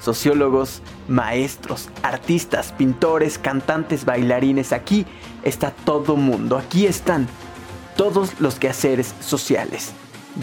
[0.00, 4.72] sociólogos, maestros, artistas, pintores, cantantes, bailarines.
[4.72, 5.06] Aquí
[5.42, 6.58] está todo mundo.
[6.58, 7.28] Aquí están
[7.96, 9.92] todos los quehaceres sociales.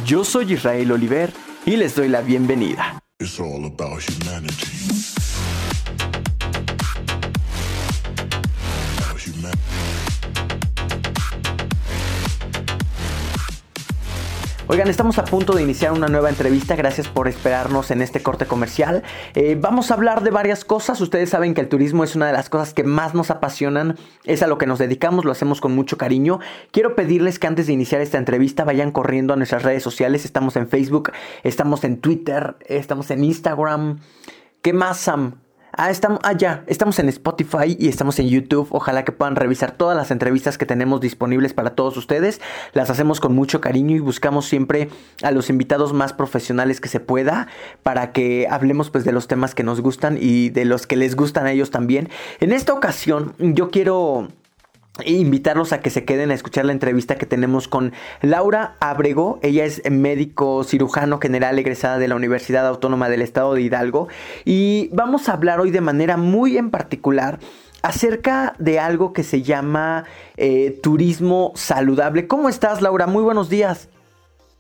[0.06, 1.34] Yo soy Israel Oliver
[1.66, 3.02] y les doy la bienvenida.
[14.70, 16.76] Oigan, estamos a punto de iniciar una nueva entrevista.
[16.76, 19.02] Gracias por esperarnos en este corte comercial.
[19.34, 21.00] Eh, vamos a hablar de varias cosas.
[21.00, 23.96] Ustedes saben que el turismo es una de las cosas que más nos apasionan.
[24.26, 26.42] Es a lo que nos dedicamos, lo hacemos con mucho cariño.
[26.72, 30.26] Quiero pedirles que antes de iniciar esta entrevista vayan corriendo a nuestras redes sociales.
[30.26, 34.00] Estamos en Facebook, estamos en Twitter, estamos en Instagram.
[34.62, 35.47] ¿Qué más, Sam?
[35.80, 38.68] Ah, estamos, ah, ya, estamos en Spotify y estamos en YouTube.
[38.72, 42.42] Ojalá que puedan revisar todas las entrevistas que tenemos disponibles para todos ustedes.
[42.74, 44.90] Las hacemos con mucho cariño y buscamos siempre
[45.22, 47.48] a los invitados más profesionales que se pueda
[47.84, 51.16] para que hablemos pues de los temas que nos gustan y de los que les
[51.16, 52.10] gustan a ellos también.
[52.40, 54.30] En esta ocasión yo quiero
[55.04, 59.40] e invitarlos a que se queden a escuchar la entrevista que tenemos con Laura Abrego.
[59.42, 64.08] Ella es médico cirujano general egresada de la Universidad Autónoma del Estado de Hidalgo.
[64.46, 67.40] Y vamos a hablar hoy de manera muy en particular
[67.82, 72.28] acerca de algo que se llama eh, turismo saludable.
[72.28, 73.08] ¿Cómo estás, Laura?
[73.08, 73.90] Muy buenos días.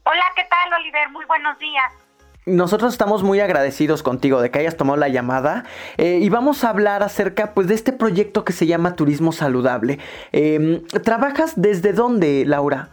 [0.03, 1.09] Hola, ¿qué tal, Oliver?
[1.09, 2.06] Muy buenos días.
[2.47, 5.65] Nosotros estamos muy agradecidos contigo de que hayas tomado la llamada
[5.97, 9.99] eh, y vamos a hablar acerca pues, de este proyecto que se llama Turismo Saludable.
[10.31, 12.87] Em, ¿Trabajas desde dónde, Laura?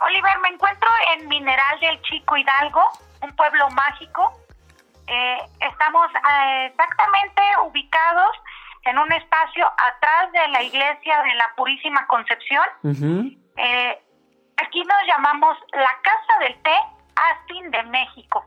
[0.00, 2.82] Oliver, me encuentro en Mineral del Chico Hidalgo,
[3.20, 4.32] un pueblo mágico.
[5.06, 8.36] Eh, estamos eh, exactamente ubicados
[8.86, 12.64] en un espacio atrás de la iglesia de la Purísima Concepción.
[14.56, 18.44] aquí nos llamamos la Casa del Té Astin de México.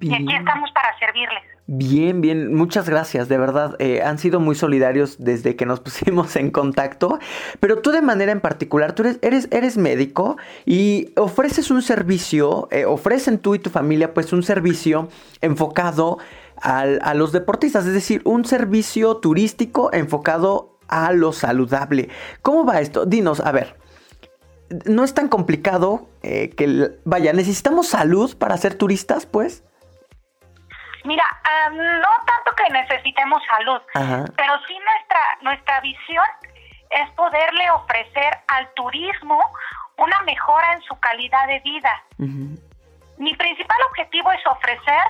[0.00, 1.42] Y aquí estamos para servirles.
[1.66, 3.76] Bien, bien, muchas gracias, de verdad.
[3.78, 7.18] Eh, han sido muy solidarios desde que nos pusimos en contacto.
[7.60, 10.36] Pero tú de manera en particular, tú eres, eres, eres médico
[10.66, 15.08] y ofreces un servicio, eh, ofrecen tú y tu familia pues un servicio
[15.40, 16.18] enfocado
[16.62, 22.08] a los deportistas, es decir, un servicio turístico enfocado a lo saludable.
[22.42, 23.04] ¿Cómo va esto?
[23.04, 23.76] Dinos, a ver,
[24.84, 29.62] no es tan complicado eh, que, vaya, necesitamos salud para ser turistas, pues.
[31.04, 31.24] Mira,
[31.70, 33.80] no tanto que necesitemos salud,
[34.36, 36.24] pero sí nuestra, nuestra visión
[36.90, 39.38] es poderle ofrecer al turismo
[39.98, 42.02] una mejora en su calidad de vida.
[43.18, 45.02] Mi principal objetivo es ofrecer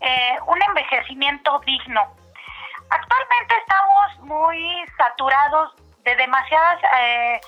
[0.00, 2.02] eh, un envejecimiento digno.
[2.90, 5.74] Actualmente estamos muy saturados
[6.04, 7.40] de demasiadas eh,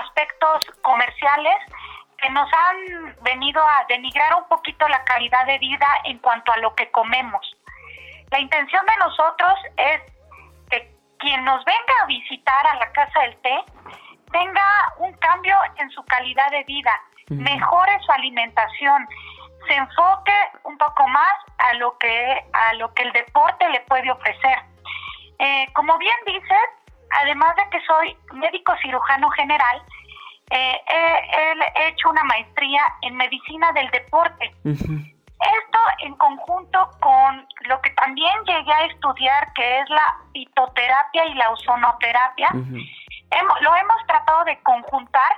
[0.00, 1.56] aspectos comerciales
[2.18, 6.58] que nos han venido a denigrar un poquito la calidad de vida en cuanto a
[6.58, 7.56] lo que comemos.
[8.30, 10.00] La intención de nosotros es
[10.70, 13.64] que quien nos venga a visitar a la Casa del Té
[14.30, 16.92] tenga un cambio en su calidad de vida,
[17.28, 19.08] mejore su alimentación,
[19.66, 20.32] se enfoque
[20.64, 24.58] un poco más a lo que a lo que el deporte le puede ofrecer.
[25.38, 26.68] Eh, como bien dices,
[27.10, 29.82] además de que soy médico cirujano general,
[30.50, 34.52] eh, he, hecho una maestría en medicina del deporte.
[34.64, 41.34] Esto en conjunto con lo que también llegué a estudiar, que es la fitoterapia y
[41.34, 45.32] la ozonoterapia, lo hemos tratado de conjuntar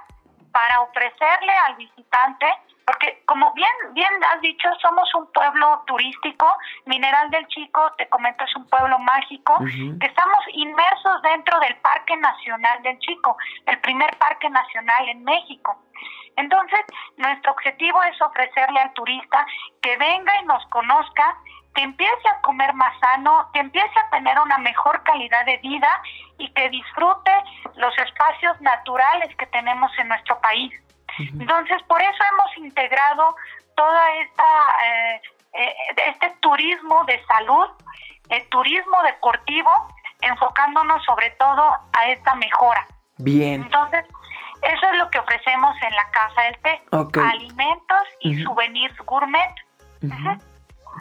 [0.51, 2.47] para ofrecerle al visitante
[2.87, 6.47] porque como bien bien has dicho, somos un pueblo turístico,
[6.87, 12.17] Mineral del Chico, te comento, es un pueblo mágico, que estamos inmersos dentro del Parque
[12.17, 13.37] Nacional del Chico,
[13.67, 15.79] el primer parque nacional en México.
[16.37, 16.81] Entonces,
[17.17, 19.47] nuestro objetivo es ofrecerle al turista
[19.83, 21.37] que venga y nos conozca,
[21.75, 26.03] que empiece a comer más sano, que empiece a tener una mejor calidad de vida
[26.39, 27.33] y que disfrute
[27.77, 30.73] los espacios naturales que tenemos en nuestro país.
[31.19, 33.35] Entonces, por eso hemos integrado
[33.75, 34.45] toda esta
[34.85, 35.21] eh,
[35.55, 35.75] eh,
[36.09, 37.67] este turismo de salud,
[38.31, 39.71] el turismo deportivo,
[40.21, 41.63] enfocándonos sobre todo
[41.93, 42.87] a esta mejora.
[43.19, 43.63] Bien.
[43.63, 44.05] Entonces,
[44.63, 47.21] eso es lo que ofrecemos en la Casa del Té.
[47.21, 49.55] Alimentos y souvenirs gourmet.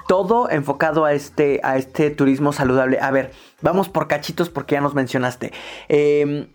[0.07, 2.99] Todo enfocado a este, a este turismo saludable.
[2.99, 3.31] A ver,
[3.61, 5.53] vamos por cachitos porque ya nos mencionaste.
[5.89, 6.47] Eh,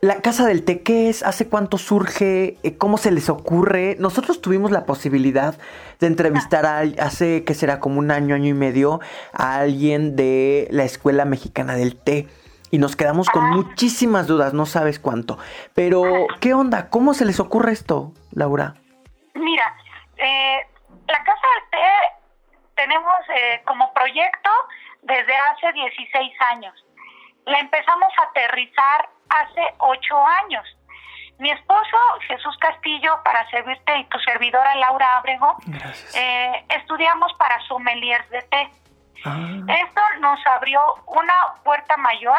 [0.00, 1.22] la Casa del Té, ¿qué es?
[1.22, 2.56] ¿Hace cuánto surge?
[2.62, 3.96] Eh, ¿Cómo se les ocurre?
[3.98, 5.58] Nosotros tuvimos la posibilidad
[5.98, 9.00] de entrevistar a, hace, que será como un año, año y medio,
[9.32, 12.28] a alguien de la Escuela Mexicana del Té.
[12.70, 15.38] Y nos quedamos con muchísimas dudas, no sabes cuánto.
[15.74, 16.02] Pero,
[16.40, 16.90] ¿qué onda?
[16.90, 18.74] ¿Cómo se les ocurre esto, Laura?
[19.34, 19.74] Mira,
[20.16, 20.60] eh,
[21.08, 21.78] la Casa del Té
[22.76, 24.50] tenemos eh, como proyecto
[25.02, 26.74] desde hace 16 años.
[27.46, 30.64] La empezamos a aterrizar hace ocho años.
[31.38, 31.96] Mi esposo,
[32.26, 35.56] Jesús Castillo, para servirte y tu servidora Laura Abrego,
[36.14, 38.70] eh, estudiamos para sommeliers de té.
[39.24, 39.36] Ah.
[39.68, 41.34] Esto nos abrió una
[41.64, 42.38] puerta mayor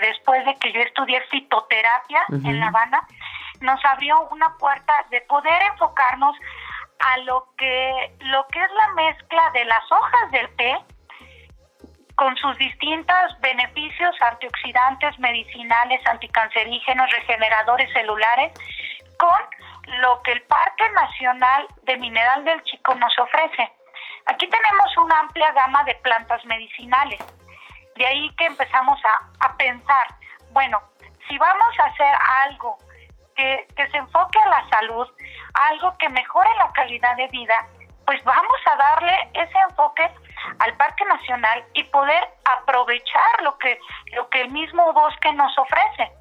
[0.00, 3.06] después de que yo estudié fitoterapia en La Habana.
[3.60, 6.36] Nos abrió una puerta de poder enfocarnos
[6.98, 10.78] a lo que lo que es la mezcla de las hojas del té
[12.22, 18.52] con sus distintos beneficios antioxidantes, medicinales, anticancerígenos, regeneradores celulares,
[19.18, 19.40] con
[20.02, 23.72] lo que el Parque Nacional de Mineral del Chico nos ofrece.
[24.26, 27.18] Aquí tenemos una amplia gama de plantas medicinales.
[27.96, 29.00] De ahí que empezamos
[29.40, 30.06] a, pensar,
[30.52, 30.80] bueno,
[31.26, 32.14] si vamos a hacer
[32.44, 32.78] algo
[33.34, 35.08] que, que se enfoque a la salud,
[35.54, 37.66] algo que mejore la calidad de vida,
[38.12, 40.06] pues vamos a darle ese enfoque
[40.58, 42.22] al Parque Nacional y poder
[42.58, 43.80] aprovechar lo que,
[44.12, 46.12] lo que el mismo bosque nos ofrece.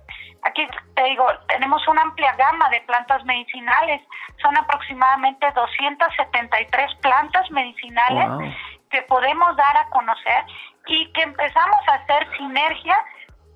[0.43, 0.65] Aquí
[0.95, 4.01] te digo, tenemos una amplia gama de plantas medicinales,
[4.41, 8.55] son aproximadamente 273 plantas medicinales
[8.89, 10.45] que podemos dar a conocer
[10.87, 12.97] y que empezamos a hacer sinergia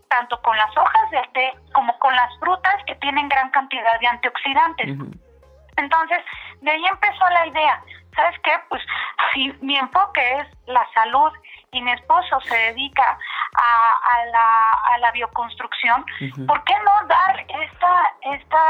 [0.10, 4.08] tanto con las hojas de té como con las frutas que tienen gran cantidad de
[4.08, 4.90] antioxidantes.
[5.78, 6.20] Entonces,
[6.62, 7.82] de ahí empezó la idea.
[8.16, 8.52] ¿Sabes qué?
[8.70, 8.82] Pues
[9.34, 11.32] si mi enfoque es la salud
[11.72, 13.18] y mi esposo se dedica
[13.58, 16.06] a, la, a la bioconstrucción,
[16.48, 18.64] ¿por qué no dar esta, esta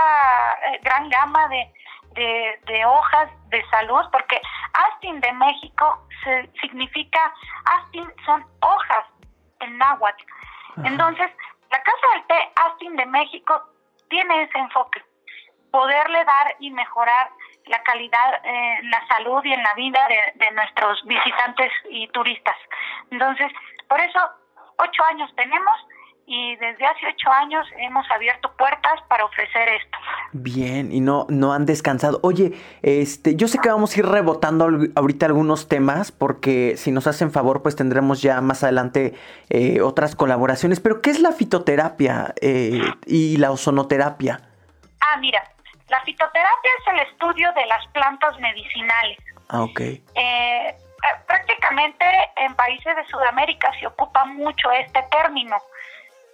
[0.68, 4.04] eh, gran gama de, de, hojas de salud?
[4.12, 4.42] Porque
[4.74, 7.34] Astin de México se, significa,
[7.66, 9.06] Astin son hojas
[9.60, 10.24] en náhuatl.
[10.84, 11.32] Entonces,
[11.72, 13.64] la Casa del Té Astin de México
[14.10, 15.04] tiene ese enfoque,
[15.72, 17.30] poderle dar y mejorar
[17.68, 20.00] la calidad eh, en la salud y en la vida
[20.36, 22.56] de, nuestros visitantes y turistas.
[23.12, 23.52] Entonces,
[23.88, 24.20] por eso,
[24.78, 25.74] ocho años tenemos
[26.28, 29.98] y desde hace ocho años hemos abierto puertas para ofrecer esto.
[30.32, 32.20] Bien, y no, no han descansado.
[32.24, 37.06] Oye, este, yo sé que vamos a ir rebotando ahorita algunos temas, porque si nos
[37.06, 39.14] hacen favor, pues tendremos ya más adelante
[39.50, 40.80] eh, otras colaboraciones.
[40.80, 44.42] Pero, ¿qué es la fitoterapia eh, y la ozonoterapia?
[45.02, 45.44] Ah, mira,
[45.90, 49.18] la fitoterapia es el estudio de las plantas medicinales.
[49.50, 49.80] Ah, ok.
[49.80, 50.76] Eh,
[51.28, 52.06] prácticamente
[52.38, 55.58] en países de Sudamérica se ocupa mucho este término,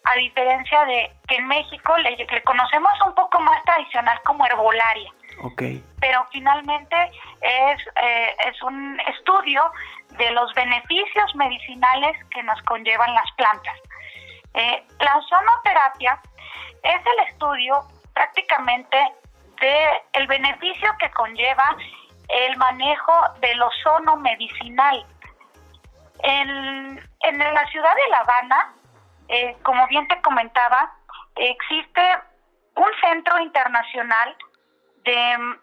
[0.03, 5.11] a diferencia de que en México le, conocemos un poco más tradicional como herbolaria.
[5.43, 5.83] Okay.
[5.99, 6.95] Pero finalmente
[7.41, 9.63] es, eh, es un estudio
[10.17, 13.75] de los beneficios medicinales que nos conllevan las plantas.
[14.53, 16.21] Eh, la ozonoterapia
[16.83, 17.81] es el estudio
[18.13, 18.97] prácticamente
[20.13, 21.75] el beneficio que conlleva
[22.27, 25.05] el manejo del ozono medicinal.
[26.23, 28.73] En, en la ciudad de La Habana,
[29.27, 30.93] eh, como bien te comentaba,
[31.35, 32.01] existe
[32.75, 34.35] un centro internacional
[35.03, 35.55] de,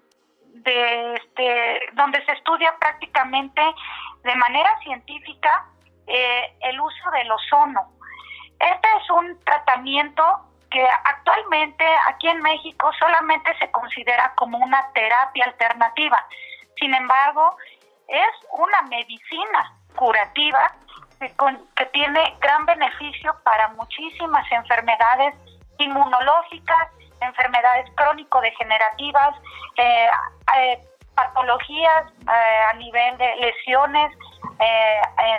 [0.60, 3.62] de este, donde se estudia prácticamente
[4.24, 5.66] de manera científica
[6.06, 7.92] eh, el uso del ozono.
[8.58, 15.44] Este es un tratamiento que actualmente aquí en México solamente se considera como una terapia
[15.46, 16.24] alternativa.
[16.78, 17.56] Sin embargo,
[18.08, 20.72] es una medicina curativa
[21.18, 25.34] que, tiene gran beneficio para muchísimas enfermedades
[25.78, 26.88] inmunológicas,
[27.20, 29.34] enfermedades crónico-degenerativas,
[29.76, 30.08] eh,
[30.56, 30.78] eh,
[31.14, 34.16] patologías eh, a nivel de lesiones,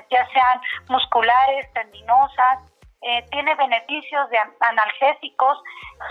[0.10, 2.60] ya sean musculares, tendinosas,
[3.02, 5.58] eh, tiene beneficios de analgésicos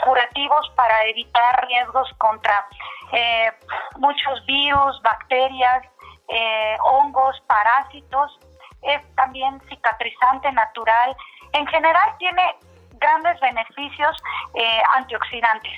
[0.04, 2.66] curativos para evitar riesgos contra
[3.12, 3.52] eh,
[3.96, 5.82] muchos virus, bacterias,
[6.28, 8.38] eh, hongos, parásitos.
[8.80, 11.14] Es también cicatrizante natural.
[11.52, 12.56] En general tiene
[12.92, 14.16] grandes beneficios
[14.94, 15.72] antioxidantes.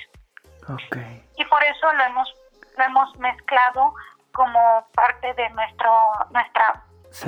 [1.37, 2.33] Y por eso lo hemos,
[2.77, 3.93] lo hemos mezclado
[4.33, 5.91] como parte de nuestro,
[6.31, 6.83] nuestra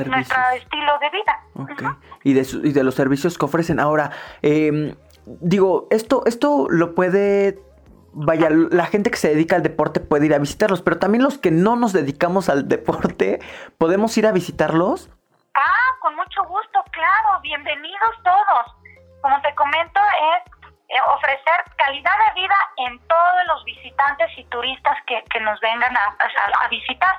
[0.05, 1.99] nuestro estilo de vida.
[2.23, 3.79] y, de y de los servicios que ofrecen.
[3.79, 4.11] Ahora,
[4.41, 7.59] em, digo, esto, esto lo puede
[8.13, 11.37] vaya, la gente que se dedica al deporte puede ir a visitarlos, pero también los
[11.37, 13.39] que no nos dedicamos al deporte,
[13.77, 15.09] ¿podemos ir a visitarlos?
[15.55, 18.75] Ah, con mucho gusto, claro, bienvenidos todos.
[19.21, 20.62] Como te comento, es eh,
[21.15, 22.13] ofrecer calidad
[24.37, 26.15] y turistas que, que nos vengan a,
[26.63, 27.15] a, visitar.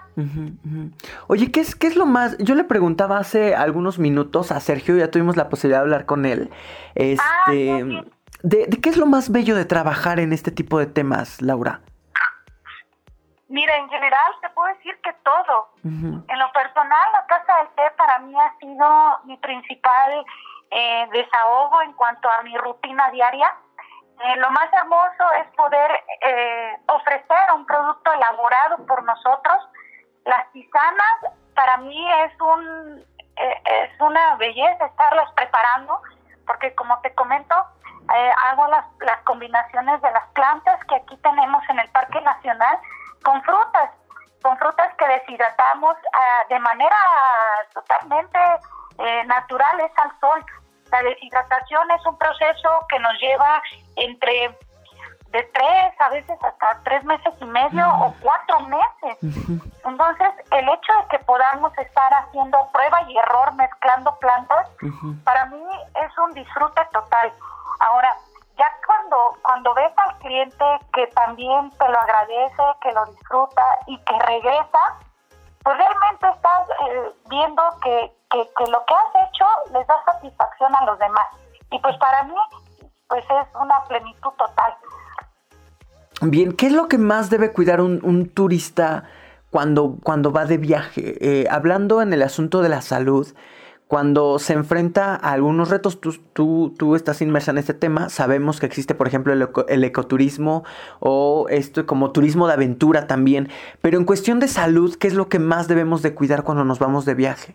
[1.26, 2.36] Oye, ¿qué es, ¿qué es lo más?
[2.38, 6.26] Yo le preguntaba hace algunos minutos a Sergio, ya tuvimos la posibilidad de hablar con
[6.26, 6.50] él.
[6.94, 8.04] Este, ah,
[8.42, 11.80] De, ¿De qué es lo más bello de trabajar en este tipo de temas, Laura?
[13.48, 15.68] Mira, en general te puedo decir que todo.
[15.84, 18.86] En lo personal, la Casa del Té para mí ha sido
[19.24, 20.24] mi principal
[20.70, 23.52] eh, desahogo en cuanto a mi rutina diaria.
[24.24, 25.90] Eh, lo más hermoso es poder
[26.20, 29.68] eh, ofrecer un producto elaborado por nosotros.
[30.24, 36.00] Las tisanas para mí es un es una belleza estarlas preparando
[36.46, 37.54] porque como te comento
[38.46, 42.78] hago las, las combinaciones de las plantas que aquí tenemos en el Parque Nacional
[43.24, 43.90] con frutas,
[44.40, 46.96] con frutas que deshidratamos ah, de manera
[47.72, 48.38] totalmente
[48.98, 50.44] eh, natural, es al sol.
[50.90, 53.62] La deshidratación es un proceso que nos lleva
[53.96, 54.56] entre
[55.34, 59.18] de tres, a veces hasta tres meses y medio o cuatro meses.
[59.84, 64.70] Entonces, el hecho de que podamos estar haciendo prueba y error mezclando plantas,
[65.24, 65.64] para mí
[66.06, 67.32] es un disfrute total.
[67.80, 68.14] Ahora,
[68.56, 73.98] ya cuando, cuando ves al cliente que también te lo agradece, que lo disfruta y
[73.98, 74.98] que regresa,
[75.64, 80.84] pues realmente estás eh, viendo que, que, lo que has hecho les da satisfacción a
[80.84, 81.24] los demás.
[81.70, 82.34] Y pues para mí,
[83.08, 84.74] pues es una plenitud total.
[86.20, 89.04] Bien, ¿qué es lo que más debe cuidar un, un turista
[89.50, 91.16] cuando, cuando va de viaje?
[91.20, 93.26] Eh, hablando en el asunto de la salud,
[93.88, 98.58] cuando se enfrenta a algunos retos, tú, tú, tú, estás inmersa en este tema, sabemos
[98.58, 100.64] que existe, por ejemplo, el, ecoturismo
[101.00, 105.28] o esto como turismo de aventura también, pero en cuestión de salud, ¿qué es lo
[105.28, 107.54] que más debemos de cuidar cuando nos vamos de viaje?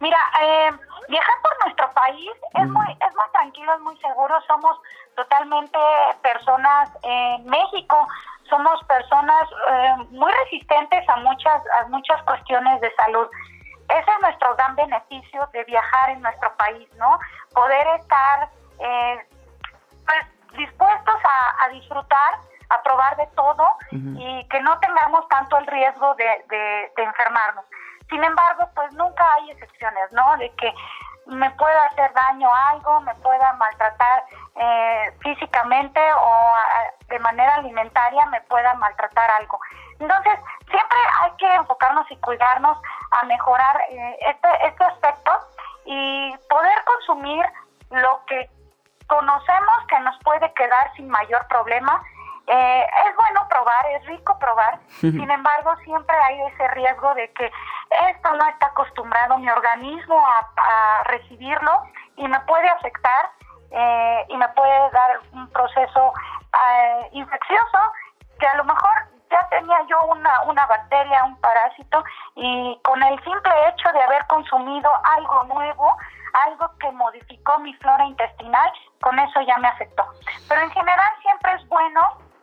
[0.00, 0.70] Mira, eh,
[1.08, 4.78] viajar por nuestro país es, muy, es muy tranquilo, es muy seguro, somos
[5.14, 5.78] totalmente
[6.22, 7.96] personas en México,
[8.48, 13.28] somos personas eh, muy resistentes a muchas, a muchas cuestiones de salud
[13.98, 17.18] ese es nuestro gran beneficio de viajar en nuestro país, ¿no?
[17.52, 18.48] Poder estar
[18.80, 19.26] eh,
[20.06, 21.14] pues, dispuestos
[21.64, 22.38] a, disfrutar,
[22.70, 27.64] a probar de todo y que no tengamos tanto el riesgo de, de, enfermarnos.
[28.10, 30.36] Sin embargo, pues nunca hay excepciones, ¿no?
[30.36, 30.72] De que
[31.26, 34.24] me pueda hacer daño algo, me pueda maltratar
[34.56, 36.54] eh, físicamente o
[37.08, 39.58] de manera alimentaria me pueda maltratar algo.
[39.98, 40.38] Entonces,
[40.70, 42.78] siempre hay que enfocarnos y cuidarnos
[43.10, 45.32] a mejorar eh, este, este aspecto
[45.84, 47.44] y poder consumir
[47.90, 48.48] lo que
[49.06, 52.02] conocemos que nos puede quedar sin mayor problema.
[52.46, 57.50] Eh, es bueno probar, es rico probar, sin embargo siempre hay ese riesgo de que
[58.10, 61.82] esto no está acostumbrado mi organismo a, recibirlo
[62.16, 63.30] y me puede afectar
[63.70, 66.12] eh, y me puede dar un proceso
[67.12, 67.78] infeccioso
[68.38, 72.04] que a lo mejor ya tenía yo una, una bacteria, un parásito,
[72.36, 75.96] y con el simple hecho de haber consumido algo nuevo,
[76.46, 80.04] algo que modificó mi flora intestinal, con eso ya me afectó.
[80.48, 82.00] Pero en general siempre es bueno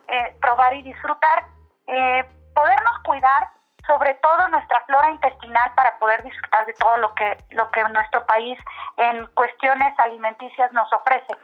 [0.08, 1.44] eh, probar y disfrutar,
[1.86, 3.48] eh, podernos cuidar,
[3.86, 8.24] sobre todo nuestra flora intestinal para poder disfrutar de todo lo que lo que nuestro
[8.26, 8.58] país
[8.96, 11.34] en cuestiones alimenticias nos ofrece.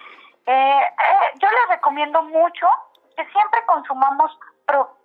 [0.47, 0.81] Eh,
[1.41, 2.69] yo les recomiendo mucho
[3.19, 4.31] que siempre consumamos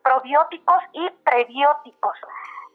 [0.04, 2.16] probióticos y prebióticos.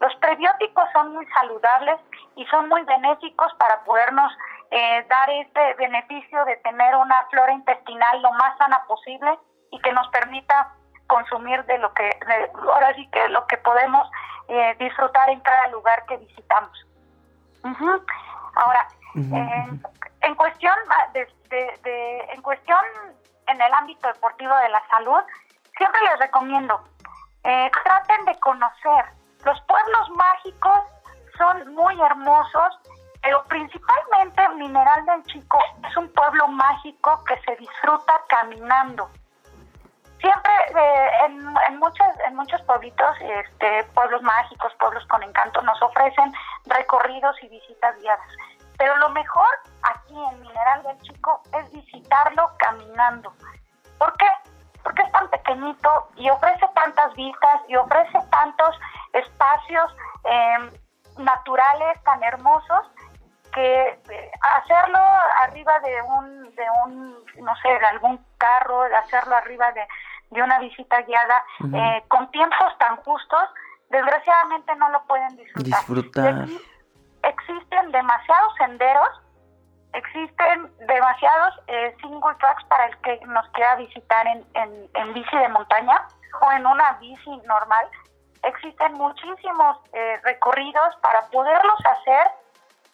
[0.00, 2.00] Los prebióticos son muy saludables
[2.35, 4.33] y son muy benéficos para podernos
[4.73, 9.38] eh, dar este beneficio de tener una flora intestinal lo más sana posible
[9.71, 10.75] y que nos permita
[11.07, 12.11] consumir de lo que,
[12.73, 14.11] ahora sí que lo que podemos
[14.49, 16.85] eh, disfrutar en cada lugar que visitamos.
[18.54, 20.75] Ahora, en cuestión
[21.12, 22.78] de, en cuestión
[23.49, 25.21] en el ámbito deportivo de la salud,
[25.76, 26.81] siempre les recomiendo,
[27.45, 29.05] eh, traten de conocer.
[29.45, 30.81] Los pueblos mágicos
[31.37, 32.78] son muy hermosos,
[33.23, 39.09] pero principalmente Mineral del Chico es un pueblo mágico que se disfruta caminando.
[40.21, 41.38] Siempre eh, en,
[41.69, 41.81] en,
[42.26, 46.33] en muchos pueblitos, este, pueblos mágicos, pueblos con encanto, nos ofrecen
[46.67, 48.28] recorridos y visitas guiadas.
[48.79, 49.49] Pero lo mejor
[49.83, 53.33] aquí en Mineral del Chico es visitarlo caminando.
[53.99, 54.27] ¿Por qué?
[54.89, 58.75] porque es tan pequeñito y ofrece tantas vistas y ofrece tantos
[59.13, 59.93] espacios
[60.25, 60.71] em,
[61.25, 62.87] naturales tan hermosos
[63.53, 64.99] que eh, hacerlo
[65.43, 69.87] arriba de un, de un, no sé, de algún carro, de hacerlo arriba de,
[70.31, 71.45] de una visita guiada,
[71.75, 73.45] eh, con tiempos tan justos,
[73.91, 75.81] desgraciadamente no lo pueden disfrutar.
[75.81, 76.47] disfrutar.
[77.29, 79.21] Existen demasiados senderos
[79.95, 84.45] existen demasiados eh, single tracks para el que nos quiera visitar en,
[84.95, 86.07] en, bici de montaña
[86.41, 87.89] o en una bici normal.
[88.43, 92.31] Existen muchísimos eh, recorridos para poderlos hacer,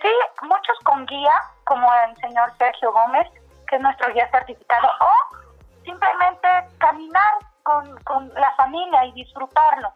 [0.00, 0.12] sí,
[0.42, 1.32] muchos con guía,
[1.64, 3.28] como el señor Sergio Gómez,
[3.68, 5.36] que es nuestro guía certificado, o
[5.84, 6.48] simplemente
[6.78, 9.92] caminar con, con la familia y disfrutarlo.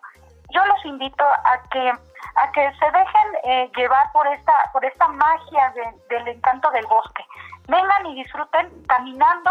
[0.50, 1.92] Yo los invito a que
[2.36, 5.72] a que se dejen eh, llevar por esta por esta magia
[6.08, 7.24] del encanto del bosque.
[7.66, 9.50] Vengan y disfruten caminando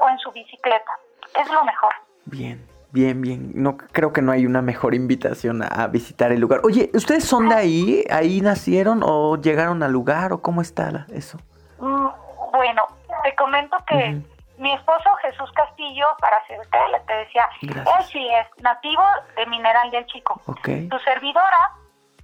[0.00, 0.92] o en su bicicleta.
[1.40, 1.92] Es lo mejor.
[2.26, 2.66] Bien.
[2.92, 3.52] Bien, bien.
[3.54, 6.60] No creo que no hay una mejor invitación a, visitar el lugar.
[6.62, 8.04] Oye, ¿ustedes son de ahí?
[8.10, 11.38] ¿Ahí nacieron o llegaron al lugar o cómo está eso?
[11.78, 12.08] Mm,
[12.52, 12.82] bueno,
[13.24, 14.20] te comento que
[14.62, 19.02] mi esposo Jesús Castillo, para hacerte, te decía, él sí es nativo
[19.36, 20.40] de Mineral del Chico.
[20.62, 21.72] Tu servidora,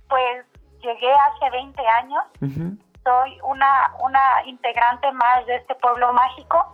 [0.08, 0.46] pues
[0.80, 2.22] llegué hace 20 años,
[3.02, 6.72] soy una, una integrante más de este pueblo mágico.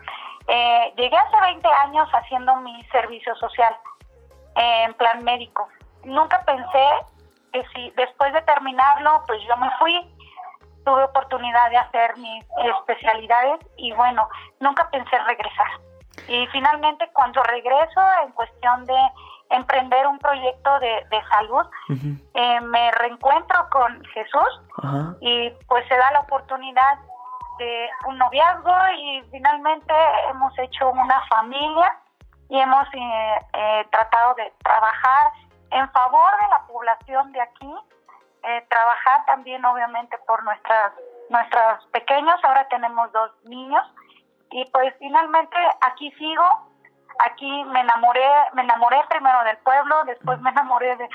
[0.48, 3.74] Eh, llegué hace 20 años haciendo mi servicio social
[4.56, 5.66] en plan médico.
[6.04, 6.86] Nunca pensé
[7.54, 10.13] que si después de terminarlo, pues yo me fui
[10.84, 12.44] tuve oportunidad de hacer mis
[12.78, 14.28] especialidades y bueno,
[14.60, 15.68] nunca pensé regresar.
[16.28, 18.96] Y finalmente cuando regreso en cuestión de
[19.50, 21.66] emprender un proyecto de, salud,
[22.34, 24.60] eh, me reencuentro con Jesús
[25.20, 26.98] y pues se da la oportunidad
[27.58, 29.94] de un noviazgo y finalmente
[30.30, 31.96] hemos hecho una familia
[32.48, 35.32] y hemos eh, eh, tratado de trabajar
[35.70, 37.74] en favor de la población de aquí
[38.46, 40.92] eh, trabajar también obviamente por nuestras
[41.30, 43.82] nuestros pequeños, ahora tenemos dos niños.
[44.50, 46.44] Y pues finalmente aquí sigo,
[47.18, 51.08] aquí me enamoré, me enamoré primero del pueblo, después me enamoré de,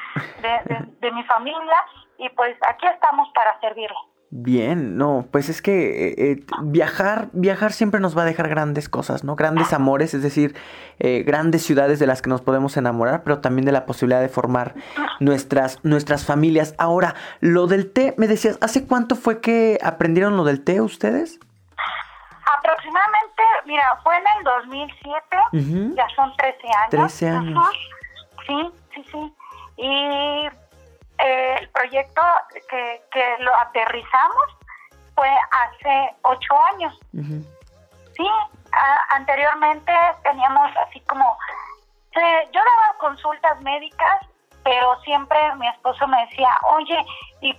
[1.00, 1.86] de mi familia.
[2.18, 3.98] Y pues aquí estamos para servirle.
[4.32, 8.88] Bien, no, pues es que eh, eh, viajar, viajar siempre nos va a dejar grandes
[8.88, 9.36] cosas, ¿no?
[9.36, 10.56] Grandes amores, es decir,
[11.00, 14.30] eh, grandes ciudades de las que nos podemos enamorar, pero también de la posibilidad de
[14.30, 14.76] formar
[15.20, 16.76] nuestras, nuestras familias.
[16.78, 21.40] Ahora, lo del té, me decías, ¿hace cuánto fue que aprendieron lo del té ustedes?
[22.60, 26.90] Aproximadamente, mira, fue en el 2007, ya son 13 años.
[27.18, 27.66] 13 años.
[28.46, 29.34] Sí, sí, sí.
[29.78, 30.50] Y
[31.20, 32.22] eh, el proyecto
[32.70, 34.58] que, que lo aterrizamos
[35.16, 36.98] fue hace ocho años.
[38.16, 38.28] Sí,
[39.10, 41.38] anteriormente teníamos así como,
[42.12, 44.26] eh, yo daba consultas médicas,
[44.64, 47.06] pero siempre mi esposo me decía, oye,
[47.42, 47.54] ¿y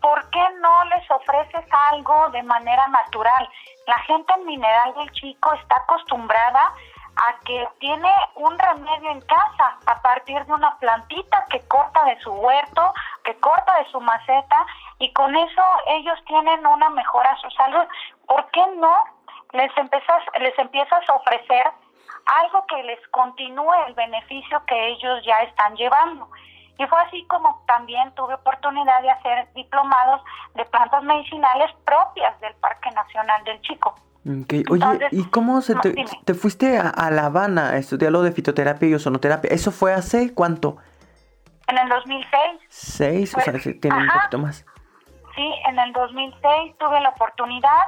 [0.00, 3.48] por qué no les ofreces algo de manera natural?
[3.86, 6.74] La gente en Mineral del Chico está acostumbrada a
[7.44, 12.32] que tiene un remedio en casa a partir de una plantita que corta de su
[12.32, 12.92] huerto,
[13.24, 14.66] que corta de su maceta
[14.98, 17.84] y con eso ellos tienen una mejora a su salud.
[18.26, 19.04] ¿Por qué no
[19.52, 21.70] les empiezas, les empiezas a ofrecer
[22.42, 26.28] algo que les continúe el beneficio que ellos ya están llevando?
[26.78, 30.22] Y fue así como también tuve oportunidad de hacer diplomados
[30.54, 33.94] de plantas medicinales propias del Parque Nacional del Chico.
[34.26, 38.94] Oye, ¿y cómo se te, fuiste a, La Habana a estudiar lo de fitoterapia y
[38.94, 39.50] ozonoterapia?
[39.50, 40.78] ¿Eso fue hace cuánto?
[41.66, 42.32] En el 2006.
[42.68, 43.34] ¿Seis?
[43.36, 44.64] o sea, tiene un poquito más.
[45.34, 47.80] Sí, en el 2006 tuve la oportunidad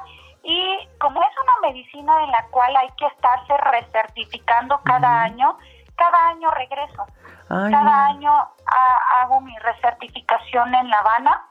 [0.43, 5.57] y como es una medicina en la cual hay que estarse recertificando cada año,
[5.97, 7.07] cada año regreso.
[7.49, 8.33] cada año
[9.21, 11.47] hago mi recertificación en La Habana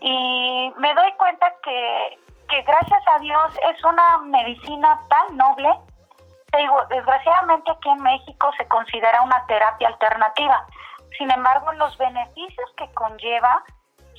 [0.00, 2.18] y me doy cuenta que
[2.48, 5.70] que gracias a Dios es una medicina tan noble.
[6.56, 10.66] digo, desgraciadamente aquí en México se considera una terapia alternativa.
[11.18, 13.62] Sin embargo, los beneficios que conlleva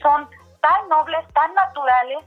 [0.02, 0.30] son
[0.62, 2.26] tan nobles, tan naturales,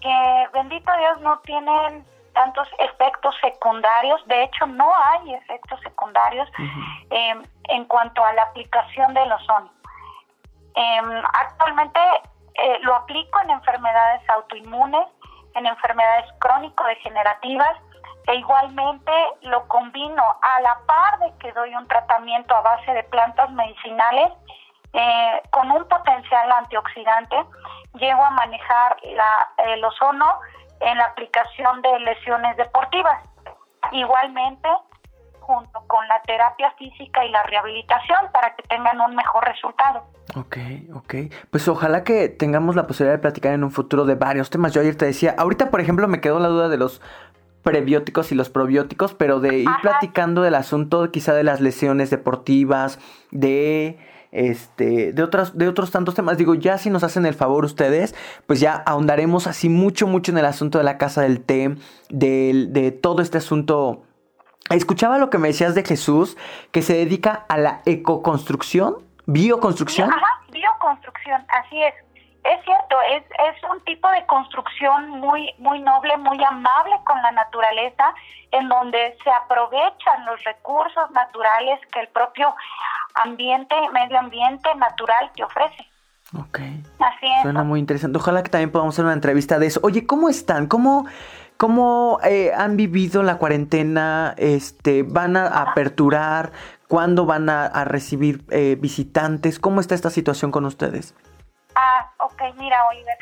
[0.00, 4.20] que bendito Dios no tienen tantos efectos secundarios.
[4.26, 6.48] De hecho, no hay efectos secundarios
[7.10, 9.70] em, en cuanto a la aplicación del ozono.
[10.74, 12.00] Em, actualmente
[12.54, 15.06] eh, lo aplico en enfermedades autoinmunes,
[15.54, 17.76] en enfermedades crónico-degenerativas
[18.26, 19.12] e igualmente
[19.42, 24.32] lo combino a la par de que doy un tratamiento a base de plantas medicinales
[24.92, 27.36] eh, con un potencial antioxidante,
[27.94, 30.26] llego a manejar la, el ozono
[30.80, 33.22] en la aplicación de lesiones deportivas.
[33.92, 34.68] Igualmente,
[35.40, 40.04] junto con la terapia física y la rehabilitación para que tengan un mejor resultado.
[40.34, 40.56] Ok,
[40.94, 41.14] ok.
[41.50, 44.72] Pues ojalá que tengamos la posibilidad de platicar en un futuro de varios temas.
[44.72, 47.00] Yo ayer te decía, ahorita por ejemplo me quedó la duda de los
[47.62, 52.98] prebióticos y los probióticos, pero de ir platicando del asunto quizá de las lesiones deportivas,
[53.30, 53.98] de
[54.32, 56.38] este, de otras, de otros tantos temas.
[56.38, 58.14] Digo, ya si nos hacen el favor ustedes,
[58.46, 61.76] pues ya ahondaremos así mucho, mucho en el asunto de la casa del té,
[62.08, 64.02] de, de todo este asunto.
[64.70, 66.36] Escuchaba lo que me decías de Jesús,
[66.70, 70.10] que se dedica a la ecoconstrucción, bioconstrucción.
[70.12, 71.94] Ajá, bioconstrucción, así es.
[72.44, 77.30] Es cierto, es, es un tipo de construcción muy, muy noble, muy amable con la
[77.30, 78.12] naturaleza,
[78.50, 82.52] en donde se aprovechan los recursos naturales que el propio
[83.14, 85.88] ambiente, medio ambiente natural te ofrece.
[86.36, 86.58] Ok.
[86.98, 87.42] Así es.
[87.42, 88.18] Suena muy interesante.
[88.18, 89.80] Ojalá que también podamos hacer una entrevista de eso.
[89.82, 90.66] Oye, ¿cómo están?
[90.66, 91.06] ¿Cómo,
[91.56, 94.34] cómo eh, han vivido la cuarentena?
[94.36, 96.52] Este, ¿Van a aperturar?
[96.92, 99.58] ¿Cuándo van a, recibir eh, visitantes?
[99.58, 101.14] ¿Cómo está esta situación con ustedes?
[101.74, 103.16] Ah, ok, mira, Oliver.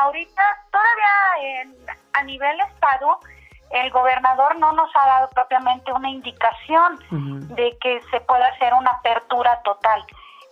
[0.00, 3.20] Ahorita todavía a nivel estado,
[3.72, 6.98] el gobernador no nos ha dado propiamente una indicación
[7.54, 10.02] de que se pueda hacer una apertura total.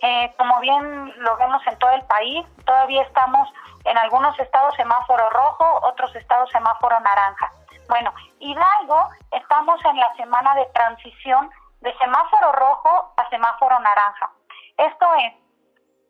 [0.03, 3.49] Eh, como bien lo vemos en todo el país, todavía estamos
[3.83, 7.51] en algunos estados semáforo rojo, otros estados semáforo naranja.
[7.89, 11.49] Bueno, Hidalgo estamos en la semana de transición
[11.83, 14.31] de semáforo rojo a semáforo naranja.
[14.77, 15.33] Esto es,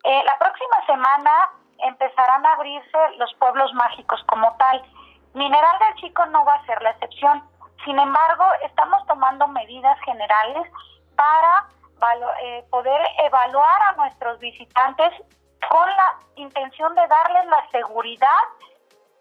[0.04, 1.32] eh, la próxima semana
[1.80, 4.84] empezarán a abrirse los pueblos mágicos como tal
[5.34, 7.44] Mineral del Chico no va a ser la excepción.
[7.84, 10.68] Sin embargo, estamos tomando medidas generales
[11.16, 11.68] para
[12.44, 15.12] eh, poder evaluar a nuestros visitantes
[15.70, 18.44] con la intención de darles la seguridad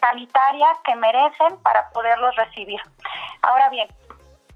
[0.01, 2.81] sanitaria que merecen para poderlos recibir.
[3.43, 3.89] Ahora bien,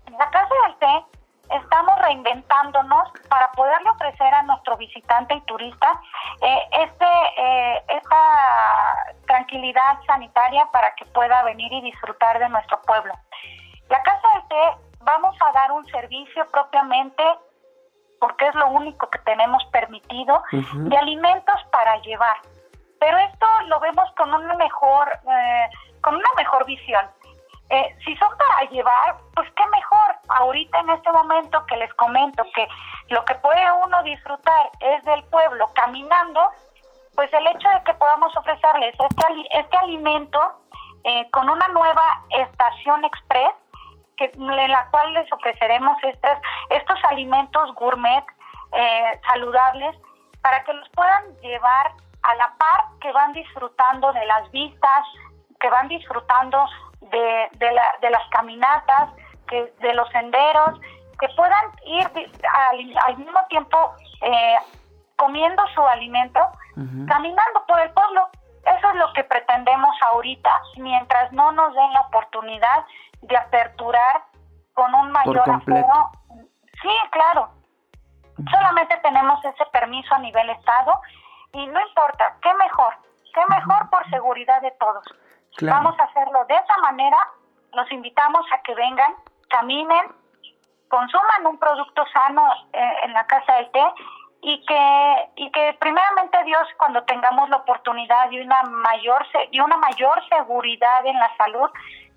[0.07, 1.16] en la Casa del Té
[1.51, 6.01] estamos reinventándonos para poderle ofrecer a nuestro visitante y turista
[6.41, 7.07] eh, este,
[7.39, 13.13] eh, esta tranquilidad sanitaria para que pueda venir y disfrutar de nuestro pueblo.
[13.89, 17.23] La Casa del Té vamos a dar un servicio propiamente,
[18.21, 22.37] porque es lo único que tenemos permitido, de alimentos para llevar.
[22.99, 25.69] Pero esto lo vemos con una mejor, eh,
[26.01, 27.07] con una mejor visión.
[27.69, 30.17] Eh, si son para llevar, pues qué mejor.
[30.29, 32.69] Ahorita en este momento que les comento que
[33.09, 36.41] lo que puede uno disfrutar es del pueblo caminando,
[37.15, 40.41] pues el hecho de que podamos ofrecerles este, este alimento
[41.05, 43.55] eh, con una nueva estación express,
[44.17, 46.39] que, en la cual les ofreceremos estos,
[46.71, 48.25] estos alimentos gourmet
[48.73, 49.97] eh, saludables
[50.43, 55.07] para que los puedan llevar a la par que van disfrutando de las vistas,
[55.61, 56.65] que van disfrutando
[57.11, 59.11] de, de, la, de las caminatas,
[59.49, 60.81] que, de los senderos,
[61.19, 62.07] que puedan ir
[63.07, 64.57] al, mismo tiempo eh,
[65.17, 66.41] comiendo su alimento,
[67.09, 68.29] caminando por el pueblo.
[68.67, 72.85] Eso es lo que pretendemos ahorita, mientras no nos den la oportunidad
[73.23, 74.25] de aperturar
[74.75, 76.11] con un mayor aforo.
[76.83, 77.51] Sí, claro.
[78.51, 81.01] Solamente tenemos ese permiso a nivel Estado
[81.53, 82.95] y no importa, qué mejor,
[83.35, 85.05] qué mejor por seguridad de todos.
[85.63, 87.17] Vamos a hacerlo de esa manera.
[87.73, 89.15] Los invitamos a que vengan,
[89.49, 90.07] caminen,
[90.89, 92.43] consuman un producto sano
[92.73, 93.85] eh, en la casa del té
[94.43, 99.77] y que y que primeramente Dios cuando tengamos la oportunidad y una mayor y una
[99.79, 101.71] mayor seguridad en la salud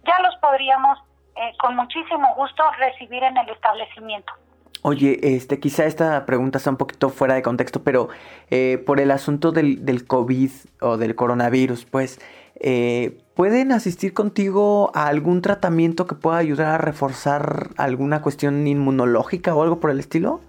[0.05, 0.99] ya los podríamos
[1.35, 4.33] eh, con muchísimo gusto recibir en el establecimiento.
[4.81, 8.07] Oye, este, quizá esta pregunta está un poquito fuera de contexto, pero
[8.49, 12.19] eh, por el asunto del, del COVID o del coronavirus, pues,
[12.59, 19.55] eh, ¿pueden asistir contigo a algún tratamiento que pueda ayudar a reforzar alguna cuestión inmunológica
[19.55, 20.41] o algo por el estilo?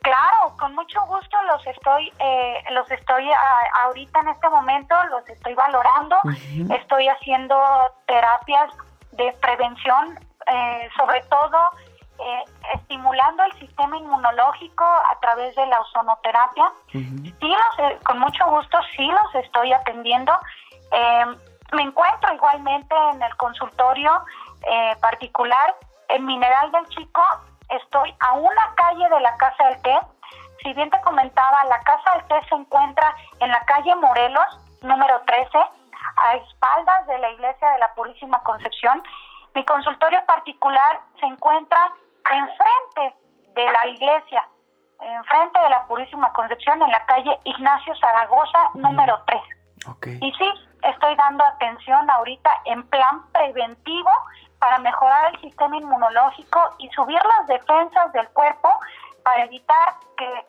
[0.00, 3.24] Claro, con mucho gusto los estoy, eh, los estoy
[3.84, 6.16] ahorita en este momento, los estoy valorando,
[6.78, 7.56] estoy haciendo
[8.06, 8.70] terapias
[9.12, 11.58] de prevención, eh, sobre todo
[12.18, 16.72] eh, estimulando el sistema inmunológico a través de la ozonoterapia.
[16.92, 20.32] Sí, los, con mucho gusto sí los estoy atendiendo.
[20.94, 21.26] Eh,
[21.72, 24.12] me encuentro igualmente en el consultorio
[24.70, 25.74] eh, particular
[26.08, 27.22] en Mineral del Chico.
[27.68, 29.98] Estoy a una calle de la Casa del Té.
[30.62, 34.46] Si bien te comentaba, la Casa del Té se encuentra en la calle Morelos,
[34.82, 39.02] número 13, a espaldas de la Iglesia de la Purísima Concepción.
[39.54, 41.92] Mi consultorio particular se encuentra
[42.30, 43.16] enfrente
[43.54, 44.48] de la iglesia,
[45.00, 49.42] enfrente de la Purísima Concepción, en la calle Ignacio Zaragoza, número 3.
[50.20, 50.50] Y sí,
[50.84, 54.10] estoy dando atención ahorita en plan preventivo
[54.58, 58.70] para mejorar el sistema inmunológico y subir las defensas del cuerpo
[59.22, 60.46] para evitar que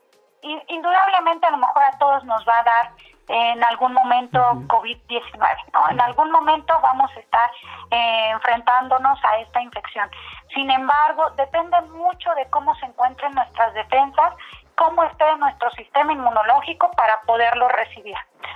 [0.67, 2.91] indudablemente a lo mejor a todos nos va a dar
[3.27, 5.39] en algún momento COVID-19,
[5.73, 5.89] ¿no?
[5.89, 7.49] En algún momento vamos a estar
[7.89, 10.07] eh, enfrentándonos a esta infección.
[10.53, 14.35] Sin embargo, depende mucho de cómo se encuentren nuestras defensas
[14.75, 18.15] cómo esté nuestro sistema inmunológico para poderlo recibir.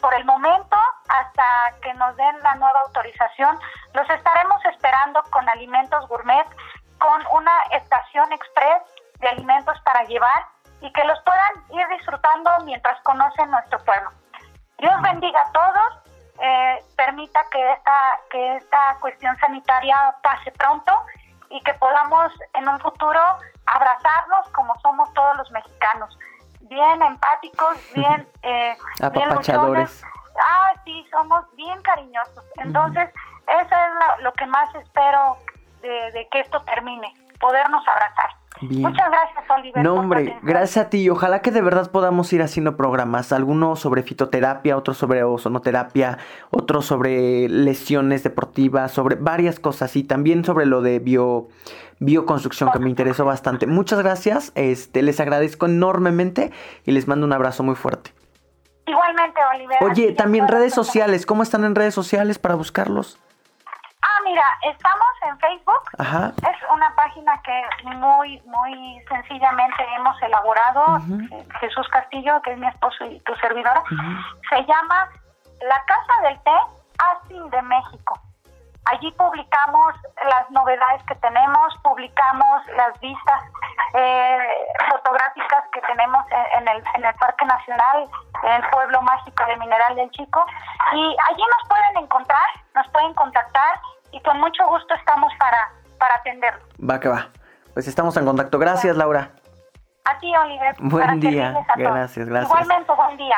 [0.00, 0.76] por el momento,
[1.08, 1.44] hasta
[1.80, 3.56] que nos den la nueva autorización,
[3.92, 6.46] los estaremos esperando con alimentos gourmet,
[6.98, 8.82] con una estación express
[9.20, 10.46] de alimentos para llevar
[10.80, 14.10] y que los puedan ir disfrutando mientras conocen nuestro pueblo.
[14.78, 16.06] Dios bendiga a todos
[16.38, 20.92] eh, permita que esta, que esta cuestión sanitaria pase pronto
[21.48, 23.20] y que podamos en un futuro
[23.64, 26.18] abrazarnos como somos todos los mexicanos,
[26.60, 30.04] bien empáticos, bien, eh, apapachadores.
[30.44, 32.44] ah, sí, somos bien cariñosos.
[32.56, 33.08] Entonces,
[33.46, 35.38] eso es lo, que más espero
[35.86, 38.30] de, de que esto termine, podernos abrazar.
[38.60, 39.84] Muchas gracias, Oliver.
[39.84, 41.10] No, hombre, gracias a ti.
[41.10, 43.32] Ojalá que de verdad podamos ir haciendo programas.
[43.32, 46.18] Algunos sobre fitoterapia, otros sobre ozonoterapia,
[46.50, 51.48] otros sobre lesiones deportivas, sobre varias cosas y también sobre lo de bio,
[51.98, 53.66] bioconstrucción que me interesó bastante.
[53.66, 54.52] Muchas gracias.
[54.54, 56.50] Este, les agradezco enormemente
[56.86, 58.12] y les mando un abrazo muy fuerte.
[58.86, 59.76] Igualmente, Oliver.
[59.82, 61.26] Oye, también redes sociales.
[61.26, 63.18] ¿Cómo están en redes sociales para buscarlos?
[64.26, 65.82] Mira, estamos en Facebook.
[65.98, 70.98] Es una página que muy, muy sencillamente hemos elaborado.
[71.60, 73.82] Jesús Castillo, que es mi esposo y tu servidora.
[74.50, 75.08] Se llama
[75.62, 76.58] La Casa del Té
[76.98, 78.18] Astin de México.
[78.92, 79.94] Allí publicamos
[80.30, 83.42] las novedades que tenemos, publicamos las vistas
[83.94, 84.48] eh,
[84.88, 86.24] fotográficas que tenemos
[86.56, 88.08] en, el, en el Parque Nacional,
[88.44, 90.44] en el Pueblo Mágico de Mineral del Chico.
[90.92, 93.80] Y allí nos pueden encontrar, nos pueden contactar
[94.16, 96.64] y con mucho gusto estamos para, para atenderlo.
[96.78, 97.28] Va que va.
[97.74, 98.58] Pues estamos en contacto.
[98.58, 99.30] Gracias, Laura.
[100.04, 100.74] A ti, Oliver.
[100.78, 101.54] Buen día.
[101.76, 102.50] Gracias, gracias.
[102.50, 103.36] Igualmente, buen día.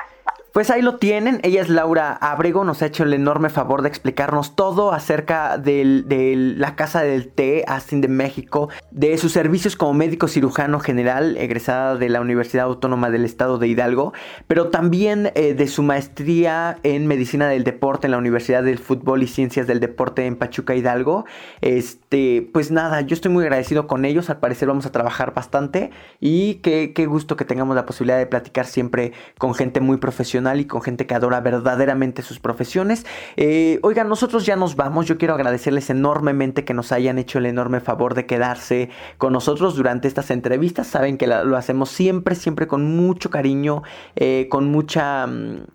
[0.53, 3.89] Pues ahí lo tienen, ella es Laura Abrego, nos ha hecho el enorme favor de
[3.91, 9.93] explicarnos todo acerca de la Casa del Té, Astin de México, de sus servicios como
[9.93, 14.15] médico cirujano general, egresada de la Universidad Autónoma del Estado de Hidalgo,
[14.47, 19.23] pero también eh, de su maestría en Medicina del Deporte en la Universidad del Fútbol
[19.23, 21.27] y Ciencias del Deporte en Pachuca Hidalgo.
[21.61, 25.91] Este, pues nada, yo estoy muy agradecido con ellos, al parecer vamos a trabajar bastante
[26.21, 30.48] y qué, qué gusto que tengamos la posibilidad de platicar siempre con gente muy profesional
[30.57, 33.05] y con gente que adora verdaderamente sus profesiones.
[33.37, 35.07] Eh, oigan, nosotros ya nos vamos.
[35.07, 39.77] Yo quiero agradecerles enormemente que nos hayan hecho el enorme favor de quedarse con nosotros
[39.77, 40.87] durante estas entrevistas.
[40.87, 43.83] Saben que lo hacemos siempre, siempre con mucho cariño,
[44.17, 45.27] eh, con mucha...
[45.27, 45.67] Mm,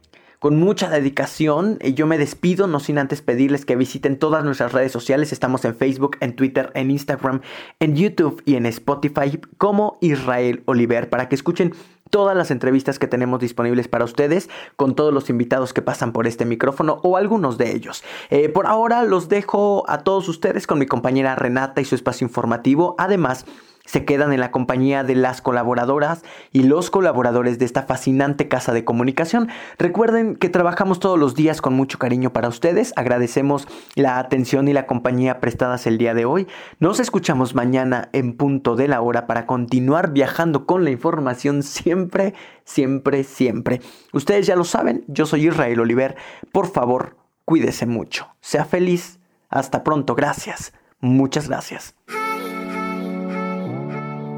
[0.43, 1.79] con mucha dedicación.
[1.79, 5.31] Yo me despido, no sin antes pedirles que visiten todas nuestras redes sociales.
[5.31, 7.39] Estamos en Facebook, en Twitter, en Instagram,
[7.79, 11.73] en YouTube y en Spotify como Israel Oliver para que escuchen
[12.13, 16.27] todas las entrevistas que tenemos disponibles para ustedes con todos los invitados que pasan por
[16.27, 18.03] este micrófono o algunos de ellos.
[18.29, 22.27] Eh, por ahora los dejo a todos ustedes con mi compañera Renata y su espacio
[22.27, 22.93] informativo.
[22.99, 23.47] Además,
[23.85, 28.73] se quedan en la compañía de las colaboradoras y los colaboradores de esta fascinante casa
[28.73, 29.49] de comunicación.
[29.77, 32.93] Recuerden que trabajamos todos los días con mucho cariño para ustedes.
[32.95, 36.47] Agradecemos la atención y la compañía prestadas el día de hoy.
[36.79, 42.33] Nos escuchamos mañana en punto de la hora para continuar viajando con la información siempre,
[42.63, 43.81] siempre, siempre.
[44.13, 46.15] Ustedes ya lo saben, yo soy Israel Oliver.
[46.51, 48.27] Por favor, cuídese mucho.
[48.39, 49.19] Sea feliz.
[49.49, 50.15] Hasta pronto.
[50.15, 50.73] Gracias.
[50.99, 51.95] Muchas gracias.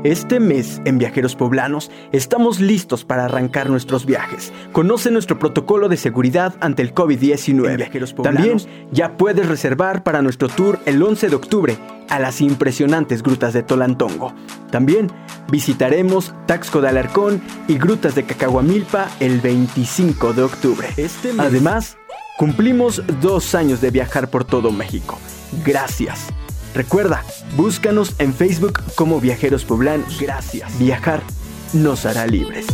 [0.05, 4.53] Este mes en Viajeros Poblanos estamos listos para arrancar nuestros viajes.
[4.71, 8.21] Conoce nuestro protocolo de seguridad ante el COVID-19.
[8.21, 8.57] También
[8.91, 13.63] ya puedes reservar para nuestro tour el 11 de octubre a las impresionantes grutas de
[13.63, 14.31] Tolantongo.
[14.69, 15.09] También
[15.49, 20.87] visitaremos Taxco de Alarcón y grutas de Cacahuamilpa el 25 de octubre.
[20.97, 21.97] Este Además,
[22.37, 25.17] cumplimos dos años de viajar por todo México.
[25.65, 26.27] Gracias.
[26.75, 27.23] Recuerda,
[27.55, 30.19] búscanos en Facebook como Viajeros Poblanos.
[30.19, 30.77] Gracias.
[30.77, 31.21] Viajar
[31.71, 32.67] nos hará libres.